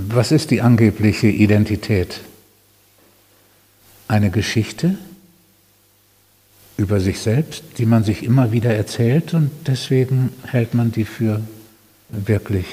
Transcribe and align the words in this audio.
Was 0.00 0.30
ist 0.30 0.52
die 0.52 0.62
angebliche 0.62 1.26
Identität? 1.26 2.20
Eine 4.06 4.30
Geschichte 4.30 4.96
über 6.76 7.00
sich 7.00 7.18
selbst, 7.18 7.64
die 7.78 7.84
man 7.84 8.04
sich 8.04 8.22
immer 8.22 8.52
wieder 8.52 8.72
erzählt 8.72 9.34
und 9.34 9.50
deswegen 9.66 10.32
hält 10.46 10.72
man 10.72 10.92
die 10.92 11.04
für 11.04 11.42
wirklich. 12.10 12.66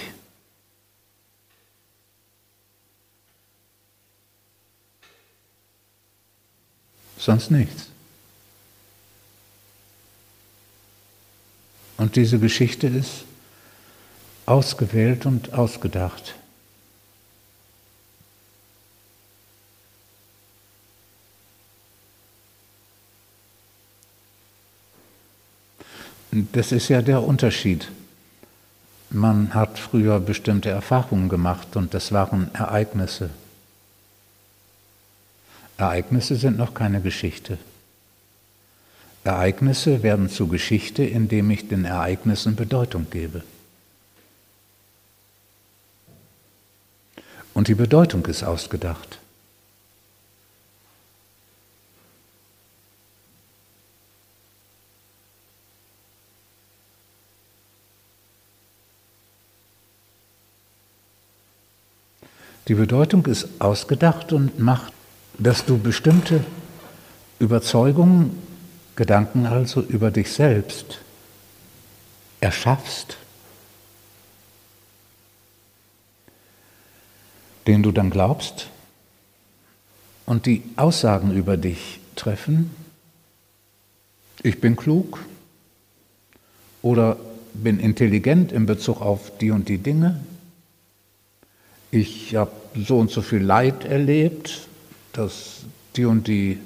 Sonst 7.18 7.50
nichts. 7.50 7.88
Und 11.98 12.18
diese 12.18 12.38
Geschichte 12.38 12.86
ist 12.86 13.26
ausgewählt 14.46 15.26
und 15.26 15.56
ausgedacht. 15.56 16.36
Das 26.52 26.74
ist 26.74 26.90
ja 26.90 27.02
der 27.02 27.24
Unterschied. 27.24 27.90
Man 29.10 29.54
hat 29.54 29.80
früher 29.80 30.20
bestimmte 30.20 30.70
Erfahrungen 30.70 31.30
gemacht 31.30 31.78
und 31.78 31.94
das 31.94 32.12
waren 32.12 32.54
Ereignisse. 32.54 33.30
Ereignisse 35.78 36.36
sind 36.36 36.58
noch 36.58 36.74
keine 36.74 37.00
Geschichte. 37.00 37.58
Ereignisse 39.24 40.04
werden 40.04 40.30
zu 40.30 40.50
Geschichte, 40.50 41.06
indem 41.06 41.52
ich 41.52 41.70
den 41.70 41.86
Ereignissen 41.86 42.58
Bedeutung 42.58 43.08
gebe. 43.10 43.42
Und 47.54 47.70
die 47.70 47.76
Bedeutung 47.76 48.26
ist 48.26 48.44
ausgedacht. 48.44 49.20
Die 62.68 62.74
Bedeutung 62.74 63.26
ist 63.28 63.48
ausgedacht 63.60 64.34
und 64.34 64.60
macht, 64.60 64.92
dass 65.38 65.66
du 65.66 65.78
bestimmte 65.78 66.44
Überzeugungen, 67.40 68.42
Gedanken 68.96 69.46
also 69.46 69.82
über 69.82 70.10
dich 70.10 70.32
selbst 70.32 71.00
erschaffst, 72.40 73.18
den 77.68 77.84
du 77.84 77.92
dann 77.92 78.10
glaubst 78.10 78.70
und 80.26 80.46
die 80.46 80.64
Aussagen 80.76 81.36
über 81.36 81.58
dich 81.58 82.00
treffen, 82.16 82.72
ich 84.44 84.62
bin 84.62 84.76
klug 84.76 85.20
oder 86.82 87.18
bin 87.54 87.80
intelligent 87.80 88.52
in 88.52 88.66
Bezug 88.66 89.02
auf 89.02 89.38
die 89.40 89.52
und 89.52 89.70
die 89.70 89.78
Dinge, 89.78 90.20
ich 91.96 92.36
habe 92.36 92.52
so 92.76 93.00
und 93.00 93.10
so 93.10 93.22
viel 93.22 93.42
Leid 93.42 93.86
erlebt, 93.86 94.68
das 95.14 95.62
die 95.96 96.06
und 96.06 96.28
die 96.28 96.60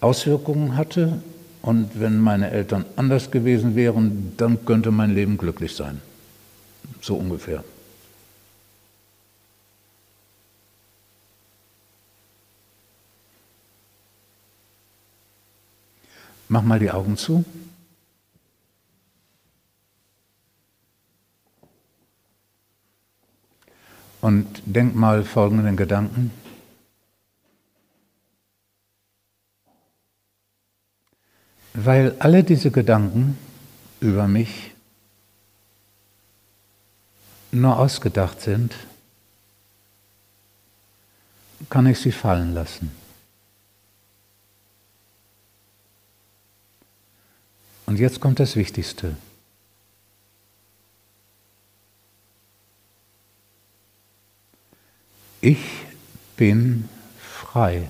Auswirkungen 0.00 0.76
hatte. 0.76 1.22
Und 1.62 2.00
wenn 2.00 2.18
meine 2.18 2.50
Eltern 2.50 2.86
anders 2.96 3.30
gewesen 3.30 3.76
wären, 3.76 4.32
dann 4.38 4.64
könnte 4.64 4.90
mein 4.90 5.14
Leben 5.14 5.36
glücklich 5.36 5.76
sein. 5.76 6.00
So 7.02 7.16
ungefähr. 7.16 7.62
Mach 16.48 16.62
mal 16.62 16.78
die 16.78 16.90
Augen 16.90 17.18
zu. 17.18 17.44
Und 24.20 24.62
denk 24.66 24.94
mal 24.94 25.24
folgenden 25.24 25.76
Gedanken. 25.76 26.30
Weil 31.72 32.16
alle 32.18 32.44
diese 32.44 32.70
Gedanken 32.70 33.38
über 34.00 34.28
mich 34.28 34.74
nur 37.52 37.78
ausgedacht 37.78 38.40
sind, 38.40 38.74
kann 41.68 41.86
ich 41.86 41.98
sie 41.98 42.12
fallen 42.12 42.54
lassen. 42.54 42.90
Und 47.86 47.98
jetzt 47.98 48.20
kommt 48.20 48.38
das 48.38 48.56
Wichtigste. 48.56 49.16
Ich 55.40 55.58
bin 56.36 56.88
frei. 57.18 57.88